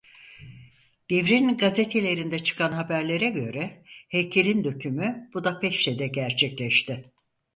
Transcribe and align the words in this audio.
Devrin 1.09 1.57
gazetelerinde 1.57 2.39
çıkan 2.39 2.71
haberlere 2.71 3.29
göre 3.29 3.81
heykelin 4.07 4.63
dökümü 4.63 5.29
Budapeşte'de 5.33 6.07
gerçekleşti. 6.07 7.01